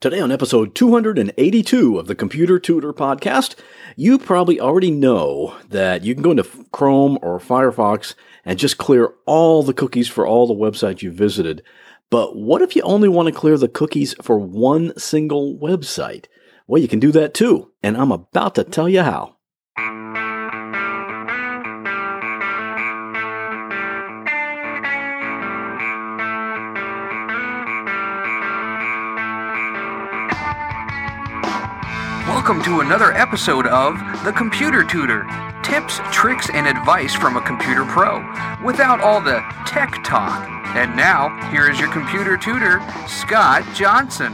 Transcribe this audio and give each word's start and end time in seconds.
Today, 0.00 0.20
on 0.20 0.30
episode 0.30 0.76
282 0.76 1.98
of 1.98 2.06
the 2.06 2.14
Computer 2.14 2.60
Tutor 2.60 2.92
podcast, 2.92 3.56
you 3.96 4.16
probably 4.16 4.60
already 4.60 4.92
know 4.92 5.56
that 5.70 6.04
you 6.04 6.14
can 6.14 6.22
go 6.22 6.30
into 6.30 6.46
Chrome 6.70 7.18
or 7.20 7.40
Firefox 7.40 8.14
and 8.44 8.60
just 8.60 8.78
clear 8.78 9.12
all 9.26 9.64
the 9.64 9.74
cookies 9.74 10.06
for 10.06 10.24
all 10.24 10.46
the 10.46 10.54
websites 10.54 11.02
you 11.02 11.10
visited. 11.10 11.64
But 12.10 12.36
what 12.36 12.62
if 12.62 12.76
you 12.76 12.82
only 12.82 13.08
want 13.08 13.26
to 13.26 13.34
clear 13.34 13.58
the 13.58 13.66
cookies 13.66 14.14
for 14.22 14.38
one 14.38 14.96
single 14.96 15.58
website? 15.58 16.26
Well, 16.68 16.80
you 16.80 16.86
can 16.86 17.00
do 17.00 17.10
that 17.10 17.34
too, 17.34 17.72
and 17.82 17.96
I'm 17.96 18.12
about 18.12 18.54
to 18.54 18.62
tell 18.62 18.88
you 18.88 19.02
how. 19.02 19.34
Welcome 32.38 32.62
to 32.62 32.80
another 32.80 33.12
episode 33.14 33.66
of 33.66 33.96
The 34.22 34.30
Computer 34.30 34.84
Tutor 34.84 35.26
tips, 35.64 35.98
tricks, 36.12 36.48
and 36.48 36.68
advice 36.68 37.12
from 37.12 37.36
a 37.36 37.42
computer 37.42 37.84
pro 37.84 38.18
without 38.64 39.00
all 39.00 39.20
the 39.20 39.40
tech 39.66 40.04
talk. 40.04 40.48
And 40.76 40.96
now, 40.96 41.50
here 41.50 41.68
is 41.68 41.80
your 41.80 41.90
computer 41.90 42.36
tutor, 42.36 42.80
Scott 43.08 43.64
Johnson. 43.74 44.32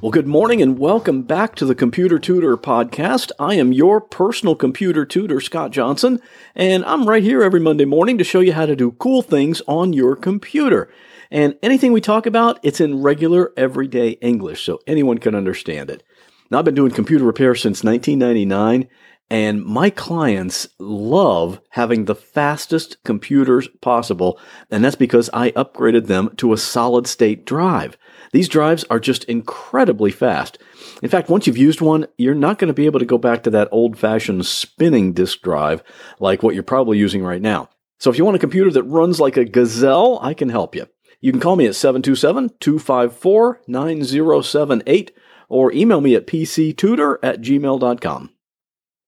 Well, 0.00 0.12
good 0.12 0.28
morning 0.28 0.62
and 0.62 0.78
welcome 0.78 1.22
back 1.22 1.56
to 1.56 1.66
the 1.66 1.74
Computer 1.74 2.20
Tutor 2.20 2.56
podcast. 2.56 3.32
I 3.36 3.56
am 3.56 3.72
your 3.72 4.00
personal 4.00 4.54
computer 4.54 5.04
tutor, 5.04 5.40
Scott 5.40 5.72
Johnson, 5.72 6.20
and 6.54 6.84
I'm 6.84 7.08
right 7.08 7.24
here 7.24 7.42
every 7.42 7.60
Monday 7.60 7.84
morning 7.84 8.16
to 8.18 8.24
show 8.24 8.40
you 8.40 8.52
how 8.52 8.64
to 8.64 8.76
do 8.76 8.92
cool 8.92 9.22
things 9.22 9.60
on 9.66 9.92
your 9.92 10.14
computer. 10.14 10.88
And 11.32 11.58
anything 11.64 11.92
we 11.92 12.00
talk 12.00 12.26
about, 12.26 12.60
it's 12.62 12.80
in 12.80 13.02
regular, 13.02 13.52
everyday 13.56 14.10
English, 14.20 14.64
so 14.64 14.78
anyone 14.86 15.18
can 15.18 15.34
understand 15.34 15.90
it. 15.90 16.04
Now, 16.52 16.58
I've 16.58 16.66
been 16.66 16.74
doing 16.74 16.92
computer 16.92 17.24
repair 17.24 17.54
since 17.54 17.82
1999, 17.82 18.86
and 19.30 19.64
my 19.64 19.88
clients 19.88 20.68
love 20.78 21.62
having 21.70 22.04
the 22.04 22.14
fastest 22.14 23.02
computers 23.04 23.68
possible, 23.80 24.38
and 24.70 24.84
that's 24.84 24.94
because 24.94 25.30
I 25.32 25.52
upgraded 25.52 26.08
them 26.08 26.28
to 26.36 26.52
a 26.52 26.58
solid 26.58 27.06
state 27.06 27.46
drive. 27.46 27.96
These 28.32 28.50
drives 28.50 28.84
are 28.90 29.00
just 29.00 29.24
incredibly 29.24 30.10
fast. 30.10 30.58
In 31.02 31.08
fact, 31.08 31.30
once 31.30 31.46
you've 31.46 31.56
used 31.56 31.80
one, 31.80 32.06
you're 32.18 32.34
not 32.34 32.58
going 32.58 32.68
to 32.68 32.74
be 32.74 32.84
able 32.84 32.98
to 32.98 33.06
go 33.06 33.16
back 33.16 33.44
to 33.44 33.50
that 33.50 33.70
old 33.72 33.98
fashioned 33.98 34.44
spinning 34.44 35.14
disk 35.14 35.40
drive 35.40 35.82
like 36.20 36.42
what 36.42 36.52
you're 36.52 36.62
probably 36.62 36.98
using 36.98 37.24
right 37.24 37.40
now. 37.40 37.70
So 37.98 38.10
if 38.10 38.18
you 38.18 38.26
want 38.26 38.36
a 38.36 38.40
computer 38.40 38.70
that 38.72 38.82
runs 38.82 39.18
like 39.18 39.38
a 39.38 39.46
gazelle, 39.46 40.18
I 40.20 40.34
can 40.34 40.50
help 40.50 40.74
you. 40.74 40.86
You 41.22 41.32
can 41.32 41.40
call 41.40 41.56
me 41.56 41.64
at 41.64 41.76
727 41.76 42.58
254 42.60 43.62
9078 43.66 45.12
or 45.52 45.72
email 45.72 46.00
me 46.00 46.14
at 46.14 46.26
pctutor 46.26 47.18
at 47.22 47.42
gmail.com. 47.42 48.30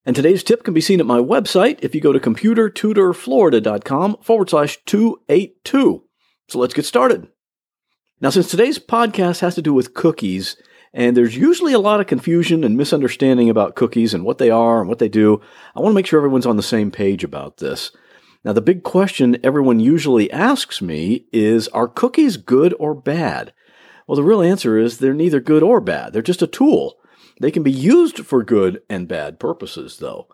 And 0.05 0.15
today's 0.15 0.45
tip 0.45 0.63
can 0.63 0.75
be 0.75 0.83
seen 0.83 1.01
at 1.01 1.07
my 1.07 1.19
website 1.19 1.79
if 1.81 1.95
you 1.95 2.03
go 2.03 2.13
to 2.13 2.21
computertutorflorida.com 2.21 4.19
forward 4.21 4.51
slash 4.51 4.79
282. 4.85 6.05
So 6.49 6.59
let's 6.59 6.75
get 6.75 6.85
started. 6.85 7.29
Now, 8.21 8.29
since 8.29 8.51
today's 8.51 8.79
podcast 8.79 9.41
has 9.41 9.55
to 9.55 9.63
do 9.63 9.73
with 9.73 9.95
cookies, 9.95 10.57
and 10.93 11.17
there's 11.17 11.37
usually 11.37 11.73
a 11.73 11.79
lot 11.79 12.01
of 12.01 12.07
confusion 12.07 12.63
and 12.63 12.77
misunderstanding 12.77 13.49
about 13.49 13.75
cookies 13.75 14.13
and 14.13 14.25
what 14.25 14.37
they 14.37 14.51
are 14.51 14.81
and 14.81 14.89
what 14.89 14.99
they 14.99 15.09
do, 15.09 15.41
I 15.75 15.81
want 15.81 15.93
to 15.93 15.95
make 15.95 16.07
sure 16.07 16.21
everyone's 16.21 16.47
on 16.47 16.59
the 16.59 16.63
same 16.63 16.91
page 16.91 17.25
about 17.25 17.57
this. 17.57 17.91
Now, 18.45 18.53
the 18.53 18.61
big 18.61 18.83
question 18.83 19.39
everyone 19.43 19.81
usually 19.81 20.31
asks 20.31 20.83
me 20.83 21.25
is 21.33 21.69
Are 21.69 21.89
cookies 21.89 22.37
good 22.37 22.75
or 22.79 22.95
bad? 22.95 23.55
Well, 24.07 24.17
the 24.17 24.23
real 24.23 24.43
answer 24.43 24.79
is 24.79 24.99
they're 24.99 25.15
neither 25.15 25.41
good 25.41 25.63
or 25.63 25.81
bad. 25.81 26.13
They're 26.13 26.23
just 26.23 26.43
a 26.43 26.47
tool. 26.47 26.97
They 27.41 27.51
can 27.51 27.63
be 27.63 27.73
used 27.73 28.25
for 28.27 28.45
good 28.45 28.83
and 28.89 29.09
bad 29.09 29.41
purposes, 29.41 29.99
though. 29.99 30.29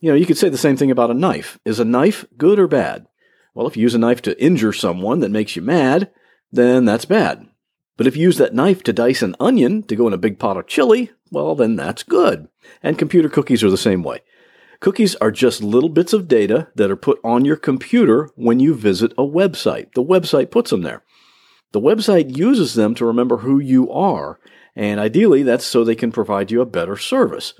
You 0.00 0.10
know, 0.10 0.16
you 0.16 0.26
could 0.26 0.38
say 0.38 0.48
the 0.48 0.58
same 0.58 0.76
thing 0.76 0.90
about 0.90 1.10
a 1.10 1.14
knife. 1.14 1.58
Is 1.64 1.80
a 1.80 1.84
knife 1.84 2.24
good 2.36 2.58
or 2.58 2.68
bad? 2.68 3.06
Well, 3.54 3.66
if 3.66 3.76
you 3.76 3.82
use 3.82 3.94
a 3.94 3.98
knife 3.98 4.20
to 4.22 4.42
injure 4.42 4.72
someone 4.72 5.20
that 5.20 5.30
makes 5.30 5.56
you 5.56 5.62
mad, 5.62 6.10
then 6.52 6.84
that's 6.84 7.06
bad. 7.06 7.48
But 7.96 8.06
if 8.06 8.16
you 8.16 8.22
use 8.22 8.36
that 8.38 8.54
knife 8.54 8.82
to 8.84 8.92
dice 8.92 9.22
an 9.22 9.34
onion 9.40 9.82
to 9.84 9.96
go 9.96 10.06
in 10.06 10.12
a 10.12 10.18
big 10.18 10.38
pot 10.38 10.58
of 10.58 10.66
chili, 10.66 11.10
well, 11.30 11.54
then 11.54 11.76
that's 11.76 12.02
good. 12.02 12.48
And 12.82 12.98
computer 12.98 13.30
cookies 13.30 13.64
are 13.64 13.70
the 13.70 13.78
same 13.78 14.02
way. 14.02 14.20
Cookies 14.80 15.14
are 15.16 15.30
just 15.30 15.62
little 15.62 15.88
bits 15.88 16.12
of 16.12 16.28
data 16.28 16.68
that 16.74 16.90
are 16.90 16.96
put 16.96 17.18
on 17.24 17.46
your 17.46 17.56
computer 17.56 18.28
when 18.36 18.60
you 18.60 18.74
visit 18.74 19.12
a 19.12 19.22
website. 19.22 19.94
The 19.94 20.04
website 20.04 20.50
puts 20.50 20.70
them 20.70 20.82
there. 20.82 21.02
The 21.76 21.82
website 21.82 22.38
uses 22.38 22.72
them 22.72 22.94
to 22.94 23.04
remember 23.04 23.36
who 23.36 23.58
you 23.58 23.92
are, 23.92 24.40
and 24.74 24.98
ideally 24.98 25.42
that's 25.42 25.66
so 25.66 25.84
they 25.84 25.94
can 25.94 26.10
provide 26.10 26.50
you 26.50 26.62
a 26.62 26.64
better 26.64 26.96
service. 26.96 27.52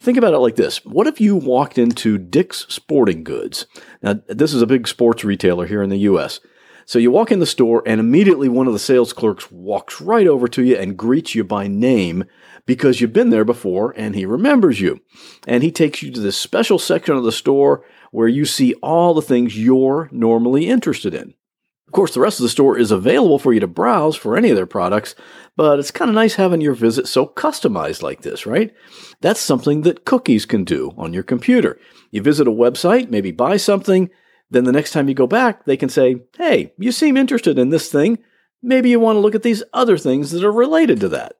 Think 0.00 0.18
about 0.18 0.34
it 0.34 0.38
like 0.38 0.56
this. 0.56 0.84
What 0.84 1.06
if 1.06 1.20
you 1.20 1.36
walked 1.36 1.78
into 1.78 2.18
Dick's 2.18 2.66
Sporting 2.68 3.22
Goods? 3.22 3.66
Now, 4.02 4.14
this 4.26 4.52
is 4.52 4.62
a 4.62 4.66
big 4.66 4.88
sports 4.88 5.22
retailer 5.22 5.64
here 5.64 5.80
in 5.80 5.90
the 5.90 5.98
US. 5.98 6.40
So 6.86 6.98
you 6.98 7.12
walk 7.12 7.30
in 7.30 7.38
the 7.38 7.46
store, 7.46 7.84
and 7.86 8.00
immediately 8.00 8.48
one 8.48 8.66
of 8.66 8.72
the 8.72 8.80
sales 8.80 9.12
clerks 9.12 9.48
walks 9.52 10.00
right 10.00 10.26
over 10.26 10.48
to 10.48 10.64
you 10.64 10.74
and 10.76 10.98
greets 10.98 11.36
you 11.36 11.44
by 11.44 11.68
name 11.68 12.24
because 12.66 13.00
you've 13.00 13.12
been 13.12 13.30
there 13.30 13.44
before 13.44 13.94
and 13.96 14.16
he 14.16 14.26
remembers 14.26 14.80
you. 14.80 14.98
And 15.46 15.62
he 15.62 15.70
takes 15.70 16.02
you 16.02 16.10
to 16.10 16.20
this 16.20 16.36
special 16.36 16.80
section 16.80 17.14
of 17.14 17.22
the 17.22 17.30
store 17.30 17.84
where 18.10 18.26
you 18.26 18.44
see 18.44 18.74
all 18.82 19.14
the 19.14 19.22
things 19.22 19.56
you're 19.56 20.08
normally 20.10 20.68
interested 20.68 21.14
in. 21.14 21.34
Of 21.92 21.94
course, 21.94 22.14
the 22.14 22.20
rest 22.20 22.40
of 22.40 22.44
the 22.44 22.48
store 22.48 22.78
is 22.78 22.90
available 22.90 23.38
for 23.38 23.52
you 23.52 23.60
to 23.60 23.66
browse 23.66 24.16
for 24.16 24.34
any 24.34 24.48
of 24.48 24.56
their 24.56 24.64
products, 24.64 25.14
but 25.58 25.78
it's 25.78 25.90
kind 25.90 26.08
of 26.08 26.14
nice 26.14 26.36
having 26.36 26.62
your 26.62 26.72
visit 26.72 27.06
so 27.06 27.26
customized 27.26 28.00
like 28.00 28.22
this, 28.22 28.46
right? 28.46 28.72
That's 29.20 29.42
something 29.42 29.82
that 29.82 30.06
cookies 30.06 30.46
can 30.46 30.64
do 30.64 30.94
on 30.96 31.12
your 31.12 31.22
computer. 31.22 31.78
You 32.10 32.22
visit 32.22 32.48
a 32.48 32.50
website, 32.50 33.10
maybe 33.10 33.30
buy 33.30 33.58
something, 33.58 34.08
then 34.48 34.64
the 34.64 34.72
next 34.72 34.92
time 34.92 35.06
you 35.06 35.14
go 35.14 35.26
back, 35.26 35.66
they 35.66 35.76
can 35.76 35.90
say, 35.90 36.16
hey, 36.38 36.72
you 36.78 36.92
seem 36.92 37.18
interested 37.18 37.58
in 37.58 37.68
this 37.68 37.92
thing. 37.92 38.20
Maybe 38.62 38.88
you 38.88 38.98
want 38.98 39.16
to 39.16 39.20
look 39.20 39.34
at 39.34 39.42
these 39.42 39.62
other 39.74 39.98
things 39.98 40.30
that 40.30 40.44
are 40.44 40.50
related 40.50 40.98
to 41.00 41.10
that. 41.10 41.34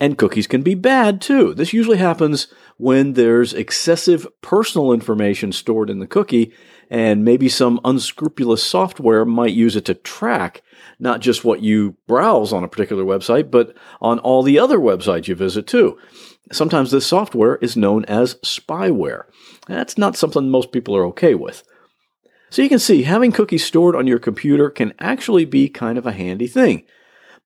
And 0.00 0.18
cookies 0.18 0.46
can 0.46 0.62
be 0.62 0.74
bad 0.74 1.20
too. 1.20 1.52
This 1.52 1.74
usually 1.74 1.98
happens 1.98 2.46
when 2.78 3.12
there's 3.12 3.52
excessive 3.52 4.26
personal 4.40 4.92
information 4.92 5.52
stored 5.52 5.90
in 5.90 5.98
the 5.98 6.06
cookie, 6.06 6.54
and 6.92 7.24
maybe 7.24 7.48
some 7.48 7.80
unscrupulous 7.86 8.62
software 8.62 9.24
might 9.24 9.54
use 9.54 9.76
it 9.76 9.86
to 9.86 9.94
track 9.94 10.62
not 10.98 11.20
just 11.20 11.42
what 11.42 11.62
you 11.62 11.96
browse 12.06 12.52
on 12.52 12.62
a 12.62 12.68
particular 12.68 13.02
website, 13.02 13.50
but 13.50 13.74
on 14.02 14.18
all 14.18 14.42
the 14.42 14.58
other 14.58 14.78
websites 14.78 15.26
you 15.26 15.34
visit 15.34 15.66
too. 15.66 15.98
Sometimes 16.52 16.90
this 16.90 17.06
software 17.06 17.56
is 17.56 17.78
known 17.78 18.04
as 18.04 18.34
spyware. 18.44 19.22
That's 19.66 19.96
not 19.96 20.16
something 20.16 20.50
most 20.50 20.70
people 20.70 20.94
are 20.94 21.06
okay 21.06 21.34
with. 21.34 21.62
So 22.50 22.60
you 22.60 22.68
can 22.68 22.78
see 22.78 23.04
having 23.04 23.32
cookies 23.32 23.64
stored 23.64 23.96
on 23.96 24.06
your 24.06 24.18
computer 24.18 24.68
can 24.68 24.92
actually 24.98 25.46
be 25.46 25.70
kind 25.70 25.96
of 25.96 26.04
a 26.04 26.12
handy 26.12 26.46
thing. 26.46 26.84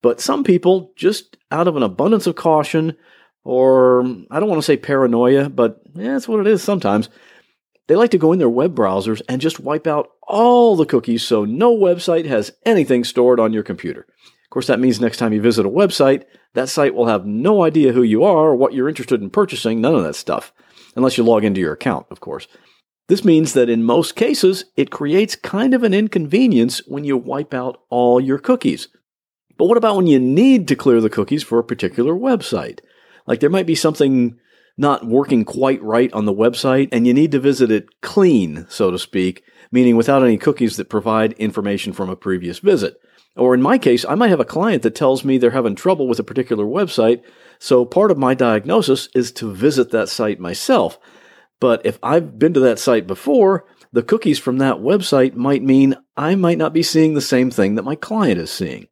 But 0.02 0.20
some 0.20 0.42
people, 0.42 0.92
just 0.96 1.36
out 1.52 1.68
of 1.68 1.76
an 1.76 1.84
abundance 1.84 2.26
of 2.26 2.34
caution, 2.34 2.96
or 3.44 4.00
I 4.28 4.40
don't 4.40 4.48
want 4.48 4.58
to 4.58 4.66
say 4.66 4.76
paranoia, 4.76 5.48
but 5.48 5.80
yeah, 5.94 6.14
that's 6.14 6.26
what 6.26 6.40
it 6.40 6.48
is 6.48 6.64
sometimes, 6.64 7.08
they 7.86 7.96
like 7.96 8.10
to 8.10 8.18
go 8.18 8.32
in 8.32 8.38
their 8.38 8.48
web 8.48 8.74
browsers 8.74 9.22
and 9.28 9.40
just 9.40 9.60
wipe 9.60 9.86
out 9.86 10.08
all 10.22 10.76
the 10.76 10.86
cookies 10.86 11.22
so 11.22 11.44
no 11.44 11.76
website 11.76 12.26
has 12.26 12.52
anything 12.64 13.04
stored 13.04 13.38
on 13.38 13.52
your 13.52 13.62
computer. 13.62 14.06
Of 14.44 14.50
course, 14.50 14.66
that 14.66 14.80
means 14.80 15.00
next 15.00 15.18
time 15.18 15.32
you 15.32 15.40
visit 15.40 15.66
a 15.66 15.70
website, 15.70 16.24
that 16.54 16.68
site 16.68 16.94
will 16.94 17.06
have 17.06 17.26
no 17.26 17.62
idea 17.62 17.92
who 17.92 18.02
you 18.02 18.24
are 18.24 18.48
or 18.48 18.56
what 18.56 18.72
you're 18.72 18.88
interested 18.88 19.20
in 19.20 19.30
purchasing, 19.30 19.80
none 19.80 19.94
of 19.94 20.02
that 20.02 20.16
stuff. 20.16 20.52
Unless 20.94 21.18
you 21.18 21.24
log 21.24 21.44
into 21.44 21.60
your 21.60 21.74
account, 21.74 22.06
of 22.10 22.20
course. 22.20 22.48
This 23.08 23.24
means 23.24 23.52
that 23.52 23.68
in 23.68 23.84
most 23.84 24.16
cases, 24.16 24.64
it 24.76 24.90
creates 24.90 25.36
kind 25.36 25.74
of 25.74 25.84
an 25.84 25.94
inconvenience 25.94 26.82
when 26.88 27.04
you 27.04 27.16
wipe 27.16 27.54
out 27.54 27.80
all 27.88 28.20
your 28.20 28.38
cookies. 28.38 28.88
But 29.56 29.66
what 29.66 29.78
about 29.78 29.96
when 29.96 30.06
you 30.06 30.18
need 30.18 30.66
to 30.68 30.76
clear 30.76 31.00
the 31.00 31.10
cookies 31.10 31.42
for 31.42 31.58
a 31.58 31.64
particular 31.64 32.14
website? 32.14 32.80
Like 33.26 33.40
there 33.40 33.50
might 33.50 33.66
be 33.66 33.74
something 33.74 34.38
not 34.76 35.06
working 35.06 35.44
quite 35.44 35.82
right 35.82 36.12
on 36.12 36.24
the 36.26 36.34
website 36.34 36.88
and 36.92 37.06
you 37.06 37.14
need 37.14 37.32
to 37.32 37.40
visit 37.40 37.70
it 37.70 38.00
clean, 38.02 38.66
so 38.68 38.90
to 38.90 38.98
speak, 38.98 39.42
meaning 39.72 39.96
without 39.96 40.22
any 40.22 40.36
cookies 40.36 40.76
that 40.76 40.90
provide 40.90 41.32
information 41.34 41.92
from 41.92 42.08
a 42.10 42.16
previous 42.16 42.58
visit. 42.58 42.96
Or 43.36 43.54
in 43.54 43.62
my 43.62 43.78
case, 43.78 44.04
I 44.04 44.14
might 44.14 44.30
have 44.30 44.40
a 44.40 44.44
client 44.44 44.82
that 44.82 44.94
tells 44.94 45.24
me 45.24 45.36
they're 45.36 45.50
having 45.50 45.74
trouble 45.74 46.08
with 46.08 46.18
a 46.18 46.24
particular 46.24 46.64
website, 46.64 47.22
so 47.58 47.84
part 47.84 48.10
of 48.10 48.18
my 48.18 48.34
diagnosis 48.34 49.08
is 49.14 49.32
to 49.32 49.52
visit 49.52 49.90
that 49.90 50.08
site 50.08 50.40
myself. 50.40 50.98
But 51.60 51.84
if 51.84 51.98
I've 52.02 52.38
been 52.38 52.54
to 52.54 52.60
that 52.60 52.78
site 52.78 53.06
before, 53.06 53.66
the 53.92 54.02
cookies 54.02 54.38
from 54.38 54.58
that 54.58 54.76
website 54.76 55.34
might 55.34 55.62
mean 55.62 55.96
I 56.16 56.34
might 56.34 56.58
not 56.58 56.72
be 56.72 56.82
seeing 56.82 57.14
the 57.14 57.20
same 57.20 57.50
thing 57.50 57.74
that 57.74 57.84
my 57.84 57.94
client 57.94 58.38
is 58.38 58.50
seeing. 58.50 58.88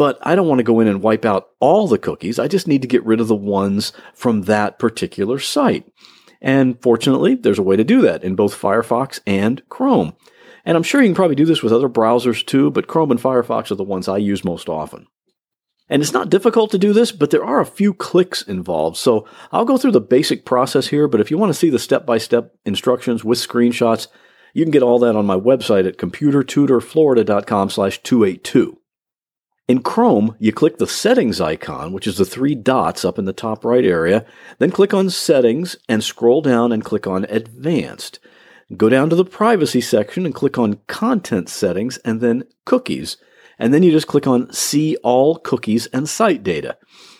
But 0.00 0.16
I 0.22 0.34
don't 0.34 0.48
want 0.48 0.60
to 0.60 0.64
go 0.64 0.80
in 0.80 0.88
and 0.88 1.02
wipe 1.02 1.26
out 1.26 1.50
all 1.60 1.86
the 1.86 1.98
cookies. 1.98 2.38
I 2.38 2.48
just 2.48 2.66
need 2.66 2.80
to 2.80 2.88
get 2.88 3.04
rid 3.04 3.20
of 3.20 3.28
the 3.28 3.34
ones 3.34 3.92
from 4.14 4.44
that 4.44 4.78
particular 4.78 5.38
site. 5.38 5.92
And 6.40 6.80
fortunately, 6.80 7.34
there's 7.34 7.58
a 7.58 7.62
way 7.62 7.76
to 7.76 7.84
do 7.84 8.00
that 8.00 8.24
in 8.24 8.34
both 8.34 8.58
Firefox 8.58 9.20
and 9.26 9.60
Chrome. 9.68 10.14
And 10.64 10.74
I'm 10.74 10.82
sure 10.82 11.02
you 11.02 11.08
can 11.08 11.14
probably 11.14 11.36
do 11.36 11.44
this 11.44 11.62
with 11.62 11.70
other 11.70 11.90
browsers 11.90 12.42
too, 12.46 12.70
but 12.70 12.86
Chrome 12.86 13.10
and 13.10 13.20
Firefox 13.20 13.70
are 13.70 13.74
the 13.74 13.84
ones 13.84 14.08
I 14.08 14.16
use 14.16 14.42
most 14.42 14.70
often. 14.70 15.06
And 15.90 16.00
it's 16.00 16.14
not 16.14 16.30
difficult 16.30 16.70
to 16.70 16.78
do 16.78 16.94
this, 16.94 17.12
but 17.12 17.30
there 17.30 17.44
are 17.44 17.60
a 17.60 17.66
few 17.66 17.92
clicks 17.92 18.40
involved. 18.40 18.96
So 18.96 19.28
I'll 19.52 19.66
go 19.66 19.76
through 19.76 19.92
the 19.92 20.00
basic 20.00 20.46
process 20.46 20.86
here, 20.86 21.08
but 21.08 21.20
if 21.20 21.30
you 21.30 21.36
want 21.36 21.50
to 21.50 21.58
see 21.58 21.68
the 21.68 21.78
step 21.78 22.06
by 22.06 22.16
step 22.16 22.54
instructions 22.64 23.22
with 23.22 23.38
screenshots, 23.38 24.06
you 24.54 24.64
can 24.64 24.72
get 24.72 24.82
all 24.82 24.98
that 25.00 25.14
on 25.14 25.26
my 25.26 25.36
website 25.38 25.86
at 25.86 25.98
computertutorflorida.com 25.98 27.68
slash 27.68 28.02
282. 28.02 28.79
In 29.68 29.82
Chrome, 29.82 30.34
you 30.40 30.52
click 30.52 30.78
the 30.78 30.86
settings 30.86 31.40
icon, 31.40 31.92
which 31.92 32.06
is 32.06 32.16
the 32.16 32.24
three 32.24 32.56
dots 32.56 33.04
up 33.04 33.18
in 33.18 33.24
the 33.24 33.32
top 33.32 33.64
right 33.64 33.84
area, 33.84 34.26
then 34.58 34.72
click 34.72 34.92
on 34.92 35.10
settings 35.10 35.76
and 35.88 36.02
scroll 36.02 36.42
down 36.42 36.72
and 36.72 36.84
click 36.84 37.06
on 37.06 37.24
advanced. 37.26 38.18
Go 38.76 38.88
down 38.88 39.10
to 39.10 39.16
the 39.16 39.24
privacy 39.24 39.80
section 39.80 40.24
and 40.26 40.34
click 40.34 40.58
on 40.58 40.80
content 40.86 41.48
settings 41.48 41.98
and 41.98 42.20
then 42.20 42.44
cookies. 42.64 43.16
And 43.58 43.74
then 43.74 43.82
you 43.82 43.90
just 43.90 44.06
click 44.06 44.26
on 44.26 44.52
see 44.52 44.96
all 45.04 45.36
cookies 45.36 45.86
and 45.88 46.08
site 46.08 46.42
data. 46.42 46.76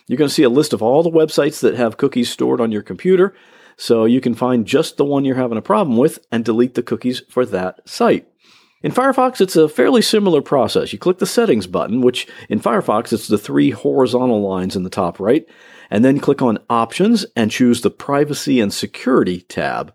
You're 0.07 0.17
going 0.17 0.29
to 0.29 0.35
see 0.35 0.43
a 0.43 0.49
list 0.49 0.73
of 0.73 0.83
all 0.83 1.03
the 1.03 1.11
websites 1.11 1.61
that 1.61 1.75
have 1.75 1.97
cookies 1.97 2.31
stored 2.31 2.61
on 2.61 2.73
your 2.73 2.83
computer. 2.83 3.35
So 3.77 4.05
you 4.05 4.21
can 4.21 4.35
find 4.35 4.67
just 4.67 4.97
the 4.97 5.05
one 5.05 5.25
you're 5.25 5.37
having 5.37 5.59
a 5.59 5.63
problem 5.63 5.97
with 5.97 6.19
and 6.31 6.45
delete 6.45 6.75
the 6.75 6.83
cookies 6.83 7.23
for 7.29 7.47
that 7.47 7.89
site. 7.89 8.30
In 8.83 8.93
Firefox, 8.93 9.43
it's 9.43 9.57
a 9.57 9.69
fairly 9.69 10.01
similar 10.01 10.41
process. 10.41 10.91
You 10.91 10.99
click 10.99 11.19
the 11.19 11.27
settings 11.27 11.67
button, 11.67 12.01
which 12.01 12.27
in 12.49 12.61
Firefox, 12.61 13.13
it's 13.13 13.29
the 13.29 13.37
three 13.37 13.71
horizontal 13.71 14.41
lines 14.41 14.75
in 14.75 14.85
the 14.85 14.91
top 14.91 15.21
right, 15.21 15.45
and 15.91 16.03
then 16.03 16.19
click 16.19 16.41
on 16.41 16.61
options 16.71 17.27
and 17.37 17.51
choose 17.51 17.83
the 17.83 17.91
privacy 17.91 18.59
and 18.59 18.73
security 18.73 19.43
tab. 19.43 19.93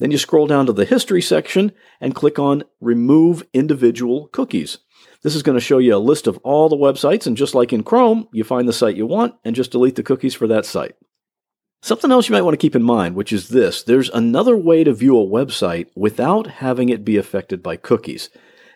Then 0.00 0.10
you 0.10 0.18
scroll 0.18 0.46
down 0.46 0.66
to 0.66 0.74
the 0.74 0.84
history 0.84 1.22
section 1.22 1.72
and 1.98 2.14
click 2.14 2.38
on 2.38 2.64
remove 2.78 3.42
individual 3.54 4.28
cookies. 4.28 4.78
This 5.22 5.34
is 5.34 5.42
going 5.42 5.56
to 5.56 5.64
show 5.64 5.78
you 5.78 5.96
a 5.96 5.98
list 5.98 6.26
of 6.26 6.36
all 6.44 6.68
the 6.68 6.76
websites, 6.76 7.26
and 7.26 7.38
just 7.38 7.54
like 7.54 7.72
in 7.72 7.82
Chrome, 7.82 8.28
you 8.34 8.44
find 8.44 8.68
the 8.68 8.74
site 8.74 8.96
you 8.96 9.06
want 9.06 9.34
and 9.46 9.56
just 9.56 9.72
delete 9.72 9.96
the 9.96 10.02
cookies 10.02 10.34
for 10.34 10.46
that 10.46 10.66
site. 10.66 10.94
Something 11.80 12.10
else 12.10 12.28
you 12.28 12.32
might 12.32 12.42
want 12.42 12.54
to 12.54 12.64
keep 12.64 12.74
in 12.74 12.82
mind, 12.82 13.14
which 13.14 13.32
is 13.32 13.48
this 13.48 13.82
there's 13.82 14.10
another 14.10 14.56
way 14.56 14.82
to 14.84 14.92
view 14.92 15.18
a 15.18 15.26
website 15.26 15.88
without 15.94 16.46
having 16.46 16.88
it 16.88 17.04
be 17.04 17.16
affected 17.16 17.62
by 17.62 17.76
cookies, 17.76 18.30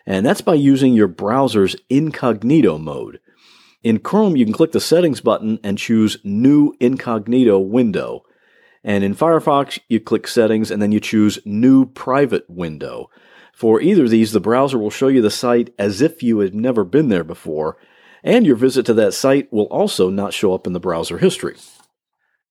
and 0.05 0.25
that's 0.25 0.41
by 0.41 0.53
using 0.53 0.93
your 0.93 1.07
browser's 1.07 1.75
incognito 1.89 2.77
mode. 2.77 3.19
In 3.83 3.99
Chrome, 3.99 4.35
you 4.35 4.45
can 4.45 4.53
click 4.53 4.73
the 4.73 4.79
settings 4.79 5.21
button 5.21 5.59
and 5.63 5.77
choose 5.77 6.17
New 6.23 6.73
Incognito 6.79 7.57
Window. 7.59 8.23
And 8.83 9.03
in 9.03 9.15
Firefox, 9.15 9.79
you 9.89 9.99
click 9.99 10.27
Settings 10.27 10.69
and 10.69 10.81
then 10.81 10.91
you 10.91 10.99
choose 10.99 11.39
New 11.45 11.85
Private 11.85 12.47
Window. 12.47 13.09
For 13.53 13.81
either 13.81 14.03
of 14.03 14.09
these, 14.11 14.31
the 14.31 14.39
browser 14.39 14.77
will 14.77 14.91
show 14.91 15.07
you 15.07 15.21
the 15.21 15.31
site 15.31 15.73
as 15.77 16.01
if 16.01 16.21
you 16.23 16.39
had 16.39 16.55
never 16.55 16.83
been 16.83 17.09
there 17.09 17.23
before, 17.23 17.77
and 18.23 18.45
your 18.45 18.55
visit 18.55 18.85
to 18.85 18.93
that 18.95 19.13
site 19.13 19.51
will 19.51 19.65
also 19.65 20.09
not 20.09 20.33
show 20.33 20.53
up 20.53 20.65
in 20.65 20.73
the 20.73 20.79
browser 20.79 21.17
history. 21.17 21.57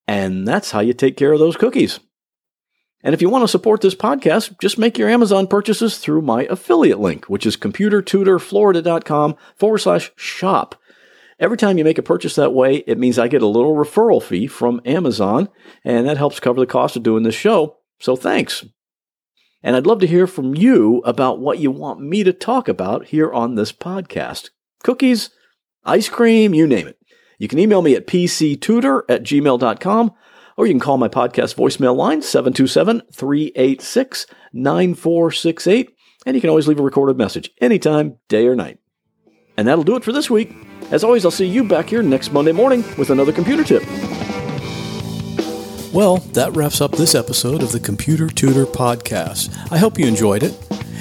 And 0.06 0.46
that's 0.46 0.70
how 0.70 0.80
you 0.80 0.92
take 0.92 1.16
care 1.16 1.32
of 1.32 1.38
those 1.38 1.56
cookies. 1.56 2.00
And 3.02 3.14
if 3.14 3.22
you 3.22 3.30
want 3.30 3.42
to 3.42 3.48
support 3.48 3.80
this 3.80 3.94
podcast, 3.94 4.58
just 4.60 4.78
make 4.78 4.98
your 4.98 5.08
Amazon 5.08 5.46
purchases 5.46 5.98
through 5.98 6.22
my 6.22 6.44
affiliate 6.44 7.00
link, 7.00 7.26
which 7.26 7.46
is 7.46 7.56
computertutorflorida.com 7.56 9.36
forward 9.56 9.78
slash 9.78 10.12
shop. 10.16 10.74
Every 11.38 11.56
time 11.56 11.78
you 11.78 11.84
make 11.84 11.96
a 11.96 12.02
purchase 12.02 12.34
that 12.34 12.52
way, 12.52 12.76
it 12.86 12.98
means 12.98 13.18
I 13.18 13.28
get 13.28 13.40
a 13.40 13.46
little 13.46 13.74
referral 13.74 14.22
fee 14.22 14.46
from 14.46 14.82
Amazon, 14.84 15.48
and 15.82 16.06
that 16.06 16.18
helps 16.18 16.40
cover 16.40 16.60
the 16.60 16.66
cost 16.66 16.96
of 16.96 17.02
doing 17.02 17.22
this 17.22 17.34
show. 17.34 17.78
So 17.98 18.14
thanks. 18.14 18.66
And 19.62 19.74
I'd 19.74 19.86
love 19.86 20.00
to 20.00 20.06
hear 20.06 20.26
from 20.26 20.54
you 20.54 20.98
about 20.98 21.40
what 21.40 21.58
you 21.58 21.70
want 21.70 22.00
me 22.00 22.24
to 22.24 22.32
talk 22.34 22.68
about 22.68 23.06
here 23.06 23.32
on 23.32 23.54
this 23.54 23.72
podcast 23.72 24.50
cookies, 24.82 25.30
ice 25.84 26.08
cream, 26.08 26.54
you 26.54 26.66
name 26.66 26.88
it. 26.88 26.99
You 27.40 27.48
can 27.48 27.58
email 27.58 27.80
me 27.80 27.94
at 27.94 28.06
pctutor 28.06 29.02
at 29.08 29.22
gmail.com 29.22 30.12
or 30.58 30.66
you 30.66 30.72
can 30.74 30.80
call 30.80 30.98
my 30.98 31.08
podcast 31.08 31.54
voicemail 31.54 31.96
line 31.96 32.20
727 32.20 33.02
386 33.10 34.26
9468. 34.52 35.96
And 36.26 36.36
you 36.36 36.42
can 36.42 36.50
always 36.50 36.68
leave 36.68 36.78
a 36.78 36.82
recorded 36.82 37.16
message 37.16 37.50
anytime, 37.62 38.18
day 38.28 38.46
or 38.46 38.54
night. 38.54 38.78
And 39.56 39.66
that'll 39.66 39.84
do 39.84 39.96
it 39.96 40.04
for 40.04 40.12
this 40.12 40.28
week. 40.28 40.54
As 40.90 41.02
always, 41.02 41.24
I'll 41.24 41.30
see 41.30 41.46
you 41.46 41.64
back 41.64 41.88
here 41.88 42.02
next 42.02 42.30
Monday 42.30 42.52
morning 42.52 42.84
with 42.98 43.08
another 43.08 43.32
computer 43.32 43.64
tip. 43.64 43.82
Well, 45.94 46.18
that 46.34 46.52
wraps 46.54 46.82
up 46.82 46.92
this 46.92 47.14
episode 47.14 47.62
of 47.62 47.72
the 47.72 47.80
Computer 47.80 48.28
Tutor 48.28 48.66
Podcast. 48.66 49.50
I 49.72 49.78
hope 49.78 49.98
you 49.98 50.06
enjoyed 50.06 50.42
it. 50.42 50.69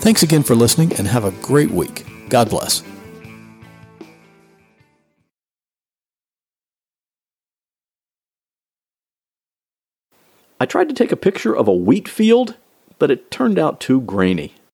Thanks 0.00 0.22
again 0.22 0.42
for 0.42 0.54
listening 0.54 0.92
and 0.94 1.06
have 1.08 1.24
a 1.24 1.32
great 1.42 1.70
week. 1.70 2.06
God 2.28 2.48
bless. 2.48 2.82
I 10.60 10.66
tried 10.66 10.88
to 10.88 10.94
take 10.94 11.12
a 11.12 11.16
picture 11.16 11.54
of 11.54 11.68
a 11.68 11.72
wheat 11.72 12.08
field, 12.08 12.56
but 12.98 13.10
it 13.10 13.30
turned 13.30 13.58
out 13.58 13.80
too 13.80 14.00
grainy. 14.00 14.54